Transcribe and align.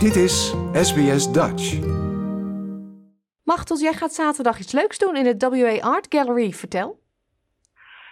Dit 0.00 0.16
is 0.16 0.54
SBS 0.72 1.32
Dutch. 1.32 1.78
Machtels, 3.44 3.80
jij 3.80 3.92
gaat 3.92 4.12
zaterdag 4.12 4.58
iets 4.58 4.72
leuks 4.72 4.98
doen 4.98 5.16
in 5.16 5.38
de 5.38 5.48
WA 5.48 5.88
Art 5.90 6.06
Gallery. 6.08 6.50
Vertel. 6.50 6.98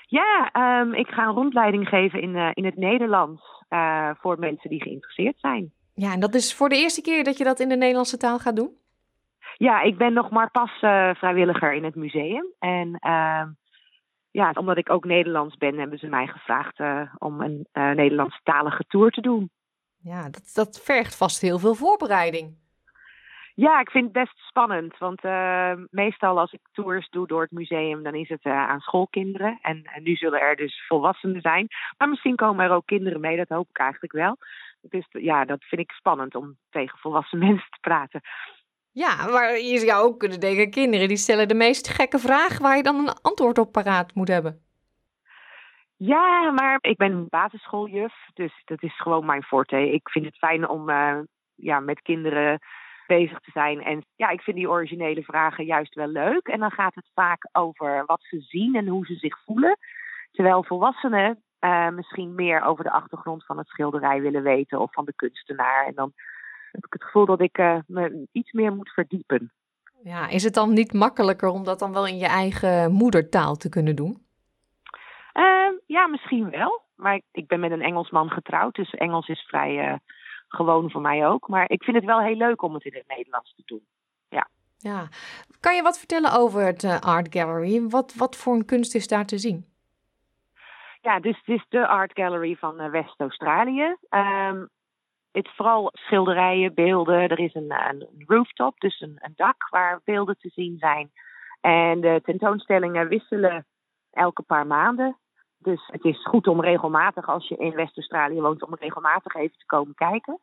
Ja, 0.06 0.50
ehm, 0.52 0.92
ik 0.92 1.06
ga 1.08 1.26
een 1.26 1.34
rondleiding 1.34 1.88
geven 1.88 2.22
in, 2.22 2.36
eh, 2.36 2.50
in 2.54 2.64
het 2.64 2.76
Nederlands 2.76 3.42
uh, 3.70 4.10
voor 4.20 4.38
mensen 4.38 4.70
die 4.70 4.82
geïnteresseerd 4.82 5.38
zijn. 5.38 5.72
Ja, 5.94 6.12
en 6.12 6.20
dat 6.20 6.34
is 6.34 6.54
voor 6.54 6.68
de 6.68 6.76
eerste 6.76 7.02
keer 7.02 7.24
dat 7.24 7.38
je 7.38 7.44
dat 7.44 7.60
in 7.60 7.68
de 7.68 7.76
Nederlandse 7.76 8.16
taal 8.16 8.38
gaat 8.38 8.56
doen? 8.56 8.70
Ja, 9.56 9.80
ik 9.82 9.98
ben 9.98 10.12
nog 10.12 10.30
maar 10.30 10.50
pas 10.50 10.82
uh, 10.82 11.14
vrijwilliger 11.14 11.72
in 11.72 11.84
het 11.84 11.94
museum. 11.94 12.46
En 12.58 12.96
ehm, 13.00 13.48
ja, 14.30 14.52
omdat 14.54 14.76
ik 14.76 14.90
ook 14.90 15.04
Nederlands 15.04 15.56
ben, 15.56 15.78
hebben 15.78 15.98
ze 15.98 16.06
mij 16.06 16.26
gevraagd 16.26 16.80
om 17.18 17.40
een 17.40 17.66
Nederlandstalige 17.72 18.84
tour 18.88 19.10
te 19.10 19.20
doen. 19.20 19.50
Ja, 20.02 20.28
dat, 20.28 20.50
dat 20.54 20.80
vergt 20.84 21.16
vast 21.16 21.40
heel 21.40 21.58
veel 21.58 21.74
voorbereiding. 21.74 22.56
Ja, 23.54 23.80
ik 23.80 23.90
vind 23.90 24.04
het 24.04 24.12
best 24.12 24.38
spannend. 24.38 24.98
Want 24.98 25.24
uh, 25.24 25.72
meestal 25.90 26.38
als 26.38 26.52
ik 26.52 26.60
tours 26.72 27.08
doe 27.10 27.26
door 27.26 27.42
het 27.42 27.50
museum, 27.50 28.02
dan 28.02 28.14
is 28.14 28.28
het 28.28 28.44
uh, 28.44 28.52
aan 28.52 28.80
schoolkinderen. 28.80 29.58
En, 29.62 29.82
en, 29.84 30.02
nu 30.02 30.14
zullen 30.14 30.40
er 30.40 30.56
dus 30.56 30.86
volwassenen 30.86 31.40
zijn. 31.40 31.66
Maar 31.96 32.08
misschien 32.08 32.36
komen 32.36 32.64
er 32.64 32.70
ook 32.70 32.86
kinderen 32.86 33.20
mee, 33.20 33.36
dat 33.36 33.48
hoop 33.48 33.68
ik 33.68 33.78
eigenlijk 33.78 34.12
wel. 34.12 34.36
Dus 34.80 35.06
ja, 35.10 35.44
dat 35.44 35.64
vind 35.64 35.80
ik 35.80 35.90
spannend 35.90 36.34
om 36.34 36.56
tegen 36.70 36.98
volwassen 36.98 37.38
mensen 37.46 37.70
te 37.70 37.78
praten. 37.80 38.20
Ja, 38.92 39.26
maar 39.26 39.58
je 39.58 39.78
zou 39.78 40.06
ook 40.06 40.18
kunnen 40.18 40.40
denken, 40.40 40.70
kinderen 40.70 41.08
die 41.08 41.16
stellen 41.16 41.48
de 41.48 41.54
meest 41.54 41.88
gekke 41.88 42.18
vraag 42.18 42.58
waar 42.58 42.76
je 42.76 42.82
dan 42.82 42.96
een 42.96 43.16
antwoord 43.22 43.58
op 43.58 43.72
paraat 43.72 44.14
moet 44.14 44.28
hebben. 44.28 44.67
Ja, 45.98 46.50
maar 46.50 46.78
ik 46.80 46.96
ben 46.96 47.26
basisschooljuf, 47.28 48.14
dus 48.34 48.62
dat 48.64 48.82
is 48.82 49.00
gewoon 49.00 49.26
mijn 49.26 49.42
forte. 49.42 49.92
Ik 49.92 50.08
vind 50.08 50.24
het 50.24 50.36
fijn 50.36 50.68
om 50.68 50.88
uh, 50.90 51.18
ja, 51.54 51.80
met 51.80 52.02
kinderen 52.02 52.58
bezig 53.06 53.40
te 53.40 53.50
zijn. 53.50 53.82
En 53.82 54.04
ja, 54.16 54.28
ik 54.28 54.40
vind 54.40 54.56
die 54.56 54.70
originele 54.70 55.22
vragen 55.22 55.64
juist 55.64 55.94
wel 55.94 56.06
leuk. 56.06 56.46
En 56.46 56.60
dan 56.60 56.70
gaat 56.70 56.94
het 56.94 57.10
vaak 57.14 57.48
over 57.52 58.02
wat 58.06 58.20
ze 58.22 58.40
zien 58.40 58.74
en 58.74 58.86
hoe 58.86 59.06
ze 59.06 59.14
zich 59.14 59.38
voelen. 59.44 59.78
Terwijl 60.30 60.64
volwassenen 60.64 61.42
uh, 61.60 61.88
misschien 61.88 62.34
meer 62.34 62.62
over 62.62 62.84
de 62.84 62.90
achtergrond 62.90 63.44
van 63.44 63.58
het 63.58 63.68
schilderij 63.68 64.20
willen 64.20 64.42
weten 64.42 64.80
of 64.80 64.92
van 64.92 65.04
de 65.04 65.14
kunstenaar. 65.14 65.86
En 65.86 65.94
dan 65.94 66.12
heb 66.72 66.84
ik 66.84 66.92
het 66.92 67.04
gevoel 67.04 67.26
dat 67.26 67.40
ik 67.40 67.58
uh, 67.58 67.78
me 67.86 68.28
iets 68.32 68.52
meer 68.52 68.72
moet 68.72 68.92
verdiepen. 68.92 69.52
Ja, 70.02 70.28
is 70.28 70.44
het 70.44 70.54
dan 70.54 70.72
niet 70.72 70.92
makkelijker 70.92 71.48
om 71.48 71.64
dat 71.64 71.78
dan 71.78 71.92
wel 71.92 72.06
in 72.06 72.18
je 72.18 72.26
eigen 72.26 72.92
moedertaal 72.92 73.56
te 73.56 73.68
kunnen 73.68 73.96
doen? 73.96 74.26
Ja, 75.88 76.06
misschien 76.06 76.50
wel. 76.50 76.82
Maar 76.94 77.14
ik, 77.14 77.24
ik, 77.32 77.46
ben 77.46 77.60
met 77.60 77.70
een 77.70 77.82
Engelsman 77.82 78.30
getrouwd, 78.30 78.74
dus 78.74 78.90
Engels 78.90 79.28
is 79.28 79.40
vrij 79.40 79.90
uh, 79.90 79.96
gewoon 80.48 80.90
voor 80.90 81.00
mij 81.00 81.26
ook. 81.26 81.48
Maar 81.48 81.70
ik 81.70 81.82
vind 81.82 81.96
het 81.96 82.04
wel 82.04 82.20
heel 82.20 82.36
leuk 82.36 82.62
om 82.62 82.74
het 82.74 82.84
in 82.84 82.94
het 82.94 83.08
Nederlands 83.08 83.54
te 83.54 83.62
doen. 83.64 83.86
Ja. 84.28 84.48
ja. 84.78 85.08
Kan 85.60 85.76
je 85.76 85.82
wat 85.82 85.98
vertellen 85.98 86.32
over 86.32 86.60
het 86.60 86.82
uh, 86.82 86.98
Art 87.00 87.34
Gallery? 87.34 87.88
Wat, 87.88 88.14
wat 88.14 88.36
voor 88.36 88.54
een 88.54 88.64
kunst 88.64 88.94
is 88.94 89.08
daar 89.08 89.26
te 89.26 89.38
zien? 89.38 89.66
Ja, 91.00 91.20
dus 91.20 91.36
het 91.44 91.56
is 91.56 91.66
de 91.68 91.86
Art 91.86 92.12
Gallery 92.14 92.56
van 92.56 92.80
uh, 92.80 92.90
West-Australië. 92.90 93.96
Um, 94.10 94.68
het 95.32 95.44
is 95.46 95.52
vooral 95.56 95.90
schilderijen, 95.92 96.74
beelden. 96.74 97.20
Er 97.20 97.38
is 97.38 97.54
een, 97.54 97.70
een 97.70 98.24
rooftop, 98.26 98.80
dus 98.80 99.00
een, 99.00 99.18
een 99.20 99.32
dak 99.36 99.68
waar 99.68 100.00
beelden 100.04 100.38
te 100.38 100.48
zien 100.48 100.78
zijn. 100.78 101.10
En 101.60 102.00
de 102.00 102.20
tentoonstellingen 102.24 103.08
wisselen 103.08 103.66
elke 104.10 104.42
paar 104.42 104.66
maanden. 104.66 105.16
Dus 105.58 105.86
het 105.86 106.04
is 106.04 106.26
goed 106.26 106.46
om 106.46 106.60
regelmatig, 106.60 107.28
als 107.28 107.48
je 107.48 107.56
in 107.56 107.74
West-Australië 107.74 108.40
woont, 108.40 108.66
om 108.66 108.74
regelmatig 108.74 109.34
even 109.34 109.58
te 109.58 109.66
komen 109.66 109.94
kijken. 109.94 110.40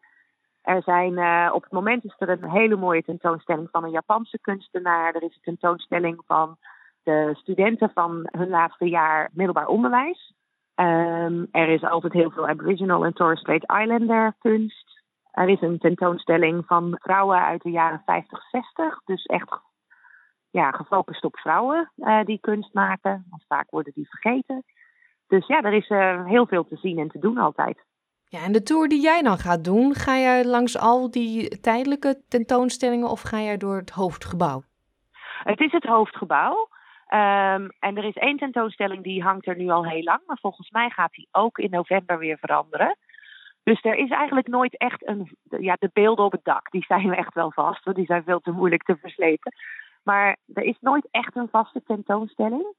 Er 0.62 0.84
zijn, 0.84 1.18
uh, 1.18 1.52
op 1.54 1.64
het 1.64 1.72
moment 1.72 2.04
is 2.04 2.16
er 2.18 2.30
een 2.30 2.50
hele 2.50 2.76
mooie 2.76 3.04
tentoonstelling 3.04 3.68
van 3.72 3.84
een 3.84 3.92
Japanse 3.92 4.40
kunstenaar. 4.40 5.16
Er 5.16 5.24
is 5.24 5.36
een 5.36 5.42
tentoonstelling 5.42 6.22
van 6.26 6.58
de 7.04 7.32
studenten 7.34 7.92
van 7.94 8.28
hun 8.32 8.50
laatste 8.50 8.90
jaar 8.90 9.30
middelbaar 9.34 9.68
onderwijs. 9.68 10.34
Um, 10.76 11.48
er 11.52 11.68
is 11.68 11.84
altijd 11.84 12.14
heel 12.14 12.32
veel 12.32 12.48
Aboriginal 12.48 13.06
en 13.06 13.14
Torres 13.14 13.40
Strait 13.40 13.72
Islander 13.72 14.36
kunst. 14.40 15.04
Er 15.32 15.50
is 15.50 15.62
een 15.62 15.78
tentoonstelling 15.78 16.66
van 16.66 16.98
vrouwen 17.02 17.46
uit 17.46 17.62
de 17.62 17.70
jaren 17.70 18.02
50, 18.06 18.50
60. 18.50 19.02
Dus 19.06 19.26
echt 19.26 19.60
ja, 20.50 20.72
gefocust 20.72 21.24
op 21.24 21.38
vrouwen 21.38 21.92
uh, 21.98 22.24
die 22.24 22.40
kunst 22.40 22.74
maken. 22.74 23.26
Want 23.30 23.44
vaak 23.48 23.70
worden 23.70 23.94
die 23.94 24.10
vergeten. 24.10 24.64
Dus 25.28 25.48
ja, 25.48 25.62
er 25.62 25.74
is 25.74 25.90
uh, 25.90 26.26
heel 26.26 26.46
veel 26.46 26.68
te 26.68 26.76
zien 26.76 27.00
en 27.00 27.08
te 27.08 27.20
doen 27.20 27.38
altijd. 27.38 27.84
Ja, 28.28 28.44
en 28.44 28.52
de 28.52 28.64
tour 28.64 28.88
die 28.88 29.02
jij 29.02 29.22
dan 29.22 29.38
gaat 29.38 29.64
doen, 29.64 29.94
ga 29.94 30.18
jij 30.18 30.46
langs 30.46 30.78
al 30.78 31.12
die 31.12 31.60
tijdelijke 31.60 32.22
tentoonstellingen 32.28 33.10
of 33.10 33.22
ga 33.22 33.40
jij 33.40 33.58
door 33.58 33.76
het 33.76 33.90
hoofdgebouw? 33.90 34.64
Het 35.44 35.60
is 35.60 35.72
het 35.72 35.84
hoofdgebouw. 35.84 36.68
Um, 37.10 37.70
en 37.80 37.98
er 37.98 38.04
is 38.04 38.16
één 38.16 38.38
tentoonstelling 38.38 39.04
die 39.04 39.24
hangt 39.24 39.48
er 39.48 39.56
nu 39.56 39.70
al 39.70 39.86
heel 39.86 40.04
lang, 40.04 40.20
maar 40.26 40.38
volgens 40.42 40.70
mij 40.70 40.90
gaat 40.90 41.12
die 41.12 41.28
ook 41.32 41.58
in 41.58 41.70
november 41.70 42.18
weer 42.18 42.38
veranderen. 42.38 42.98
Dus 43.64 43.84
er 43.84 43.96
is 43.96 44.10
eigenlijk 44.10 44.48
nooit 44.48 44.78
echt 44.78 45.08
een. 45.08 45.38
Ja, 45.60 45.76
de 45.80 45.90
beelden 45.94 46.26
op 46.26 46.32
het 46.32 46.44
dak, 46.44 46.72
die 46.72 46.86
zijn 46.88 47.14
echt 47.14 47.34
wel 47.34 47.52
vast, 47.52 47.84
want 47.84 47.98
die 47.98 48.06
zijn 48.06 48.24
veel 48.24 48.40
te 48.40 48.52
moeilijk 48.52 48.84
te 48.84 48.98
verslepen. 48.98 49.54
Maar 50.04 50.38
er 50.54 50.64
is 50.64 50.78
nooit 50.80 51.08
echt 51.12 51.36
een 51.36 51.50
vaste 51.52 51.84
tentoonstelling. 51.86 52.74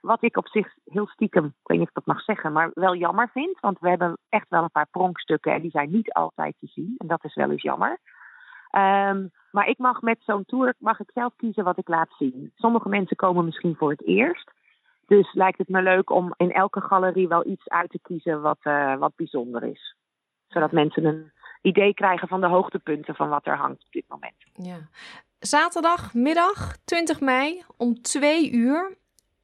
Wat 0.00 0.22
ik 0.22 0.36
op 0.36 0.48
zich 0.48 0.74
heel 0.84 1.06
stiekem, 1.06 1.44
ik 1.44 1.52
weet 1.62 1.78
niet 1.78 1.88
of 1.88 1.96
ik 1.96 2.04
dat 2.04 2.14
mag 2.14 2.24
zeggen, 2.24 2.52
maar 2.52 2.70
wel 2.74 2.94
jammer 2.94 3.30
vind. 3.32 3.60
Want 3.60 3.78
we 3.78 3.88
hebben 3.88 4.18
echt 4.28 4.48
wel 4.48 4.62
een 4.62 4.70
paar 4.70 4.88
pronkstukken 4.90 5.52
en 5.52 5.60
die 5.60 5.70
zijn 5.70 5.90
niet 5.90 6.12
altijd 6.12 6.54
te 6.58 6.66
zien. 6.66 6.94
En 6.98 7.06
dat 7.06 7.24
is 7.24 7.34
wel 7.34 7.50
eens 7.50 7.62
jammer. 7.62 7.98
Um, 8.76 9.30
maar 9.50 9.68
ik 9.68 9.78
mag 9.78 10.00
met 10.02 10.18
zo'n 10.20 10.44
tour 10.44 10.74
mag 10.78 11.00
ik 11.00 11.10
zelf 11.14 11.36
kiezen 11.36 11.64
wat 11.64 11.78
ik 11.78 11.88
laat 11.88 12.14
zien. 12.18 12.52
Sommige 12.54 12.88
mensen 12.88 13.16
komen 13.16 13.44
misschien 13.44 13.76
voor 13.76 13.90
het 13.90 14.06
eerst. 14.06 14.50
Dus 15.06 15.32
lijkt 15.32 15.58
het 15.58 15.68
me 15.68 15.82
leuk 15.82 16.10
om 16.10 16.34
in 16.36 16.52
elke 16.52 16.80
galerie 16.80 17.28
wel 17.28 17.46
iets 17.46 17.68
uit 17.68 17.90
te 17.90 18.00
kiezen 18.02 18.40
wat, 18.40 18.58
uh, 18.62 18.96
wat 18.96 19.16
bijzonder 19.16 19.62
is. 19.62 19.96
Zodat 20.48 20.72
mensen 20.72 21.04
een 21.04 21.32
idee 21.62 21.94
krijgen 21.94 22.28
van 22.28 22.40
de 22.40 22.46
hoogtepunten 22.46 23.14
van 23.14 23.28
wat 23.28 23.46
er 23.46 23.56
hangt 23.56 23.84
op 23.84 23.92
dit 23.92 24.04
moment. 24.08 24.34
Ja. 24.52 24.76
Zaterdagmiddag 25.38 26.76
20 26.84 27.20
mei 27.20 27.62
om 27.76 28.02
2 28.02 28.52
uur. 28.52 28.96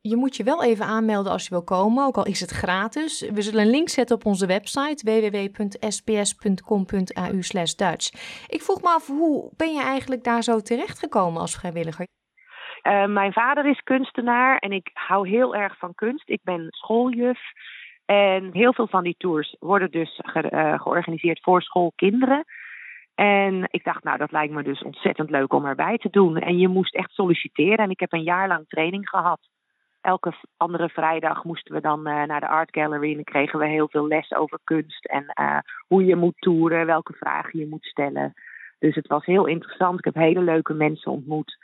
Je 0.08 0.16
moet 0.16 0.36
je 0.36 0.44
wel 0.44 0.64
even 0.64 0.86
aanmelden 0.86 1.32
als 1.32 1.44
je 1.44 1.50
wil 1.50 1.64
komen, 1.64 2.04
ook 2.04 2.16
al 2.16 2.26
is 2.26 2.40
het 2.40 2.50
gratis. 2.50 3.30
We 3.30 3.42
zullen 3.42 3.60
een 3.60 3.70
link 3.70 3.88
zetten 3.88 4.16
op 4.16 4.26
onze 4.26 4.46
website 4.46 5.04
www.sps.com.au 5.04 6.10
Dutch. 7.76 8.12
Ik 8.48 8.62
vroeg 8.62 8.82
me 8.82 8.88
af, 8.88 9.06
hoe 9.06 9.52
ben 9.56 9.72
je 9.74 9.82
eigenlijk 9.82 10.24
daar 10.24 10.42
zo 10.42 10.58
terechtgekomen 10.60 11.40
als 11.40 11.56
vrijwilliger? 11.56 12.06
Uh, 12.82 13.06
mijn 13.06 13.32
vader 13.32 13.66
is 13.66 13.80
kunstenaar 13.80 14.58
en 14.58 14.72
ik 14.72 14.90
hou 14.92 15.28
heel 15.28 15.54
erg 15.54 15.78
van 15.78 15.94
kunst. 15.94 16.28
Ik 16.28 16.40
ben 16.42 16.66
schooljuf. 16.70 17.40
En 18.04 18.50
heel 18.52 18.72
veel 18.72 18.88
van 18.88 19.02
die 19.02 19.16
tours 19.18 19.56
worden 19.58 19.90
dus 19.90 20.20
ge 20.22 20.50
uh, 20.50 20.80
georganiseerd 20.80 21.42
voor 21.42 21.62
schoolkinderen. 21.62 22.44
En 23.14 23.68
ik 23.70 23.84
dacht, 23.84 24.04
nou, 24.04 24.18
dat 24.18 24.32
lijkt 24.32 24.52
me 24.52 24.62
dus 24.62 24.82
ontzettend 24.82 25.30
leuk 25.30 25.52
om 25.52 25.64
erbij 25.64 25.98
te 25.98 26.10
doen. 26.10 26.36
En 26.36 26.58
je 26.58 26.68
moest 26.68 26.94
echt 26.94 27.10
solliciteren. 27.10 27.78
En 27.78 27.90
ik 27.90 28.00
heb 28.00 28.12
een 28.12 28.22
jaar 28.22 28.48
lang 28.48 28.68
training 28.68 29.08
gehad. 29.08 29.52
Elke 30.04 30.34
andere 30.56 30.88
vrijdag 30.88 31.44
moesten 31.44 31.74
we 31.74 31.80
dan 31.80 32.08
uh, 32.08 32.22
naar 32.24 32.40
de 32.40 32.48
Art 32.48 32.68
Gallery. 32.70 33.08
En 33.08 33.14
dan 33.14 33.24
kregen 33.24 33.58
we 33.58 33.66
heel 33.66 33.88
veel 33.88 34.06
les 34.06 34.32
over 34.32 34.58
kunst. 34.64 35.04
En 35.04 35.32
uh, 35.40 35.58
hoe 35.86 36.04
je 36.04 36.16
moet 36.16 36.34
toeren, 36.38 36.86
welke 36.86 37.12
vragen 37.12 37.58
je 37.58 37.68
moet 37.68 37.84
stellen. 37.84 38.32
Dus 38.78 38.94
het 38.94 39.06
was 39.06 39.24
heel 39.24 39.46
interessant. 39.46 39.98
Ik 39.98 40.04
heb 40.04 40.14
hele 40.14 40.40
leuke 40.40 40.72
mensen 40.72 41.12
ontmoet. 41.12 41.58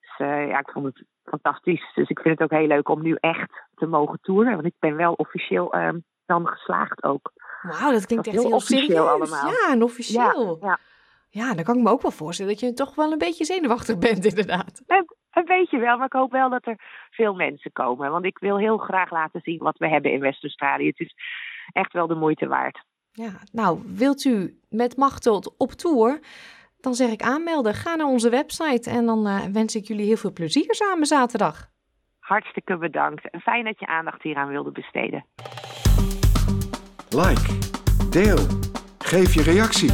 Dus 0.00 0.26
uh, 0.26 0.48
ja, 0.48 0.58
ik 0.58 0.70
vond 0.70 0.84
het 0.84 1.04
fantastisch. 1.24 1.92
Dus 1.94 2.08
ik 2.08 2.20
vind 2.20 2.38
het 2.38 2.52
ook 2.52 2.58
heel 2.58 2.68
leuk 2.68 2.88
om 2.88 3.02
nu 3.02 3.16
echt 3.20 3.64
te 3.74 3.86
mogen 3.86 4.18
toeren. 4.22 4.52
Want 4.52 4.66
ik 4.66 4.74
ben 4.78 4.96
wel 4.96 5.12
officieel 5.12 5.76
um, 5.76 6.04
dan 6.26 6.46
geslaagd 6.46 7.02
ook. 7.02 7.32
Wauw, 7.62 7.92
dat 7.92 8.06
klinkt 8.06 8.24
dat 8.24 8.34
echt 8.34 8.42
heel, 8.42 8.52
officieel 8.52 9.08
allemaal. 9.08 9.50
Ja, 9.50 9.72
en 9.72 9.82
officieel. 9.82 10.58
Ja, 10.60 10.66
ja. 10.66 10.78
ja, 11.28 11.54
dan 11.54 11.64
kan 11.64 11.76
ik 11.76 11.82
me 11.82 11.90
ook 11.90 12.02
wel 12.02 12.10
voorstellen 12.10 12.52
dat 12.52 12.60
je 12.60 12.72
toch 12.72 12.94
wel 12.94 13.12
een 13.12 13.18
beetje 13.18 13.44
zenuwachtig 13.44 13.98
bent, 13.98 14.24
inderdaad. 14.24 14.82
Een, 15.40 15.44
beetje 15.44 15.78
wel, 15.78 15.96
maar 15.96 16.06
ik 16.06 16.12
hoop 16.12 16.32
wel 16.32 16.50
dat 16.50 16.66
er 16.66 16.76
veel 17.10 17.34
mensen 17.34 17.72
komen. 17.72 18.10
Want 18.10 18.24
ik 18.24 18.38
wil 18.38 18.58
heel 18.58 18.78
graag 18.78 19.10
laten 19.10 19.40
zien 19.40 19.58
wat 19.58 19.78
we 19.78 19.88
hebben 19.88 20.12
in 20.12 20.20
West-Australië. 20.20 20.86
Het 20.86 21.00
is 21.00 21.14
echt 21.72 21.92
wel 21.92 22.06
de 22.06 22.14
moeite 22.14 22.46
waard. 22.46 22.84
Ja, 23.12 23.30
nou, 23.52 23.80
wilt 23.86 24.24
u 24.24 24.58
met 24.70 24.96
Machteld 24.96 25.56
op 25.56 25.70
tour? 25.70 26.20
Dan 26.80 26.94
zeg 26.94 27.10
ik 27.10 27.22
aanmelden. 27.22 27.74
Ga 27.74 27.94
naar 27.94 28.06
onze 28.06 28.30
website 28.30 28.90
en 28.90 29.06
dan 29.06 29.26
uh, 29.26 29.44
wens 29.44 29.76
ik 29.76 29.84
jullie 29.84 30.06
heel 30.06 30.16
veel 30.16 30.32
plezier 30.32 30.74
samen 30.74 31.06
zaterdag. 31.06 31.68
Hartstikke 32.18 32.76
bedankt. 32.76 33.30
En 33.30 33.40
fijn 33.40 33.64
dat 33.64 33.78
je 33.78 33.86
aandacht 33.86 34.22
hieraan 34.22 34.48
wilde 34.48 34.70
besteden. 34.70 35.24
Like, 37.08 37.58
deel, 38.10 38.46
geef 38.98 39.34
je 39.34 39.42
reactie. 39.42 39.90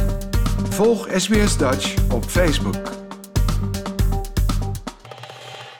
Volg 0.69 1.07
SBS 1.07 1.57
Dutch 1.57 2.13
op 2.13 2.23
Facebook. 2.23 2.94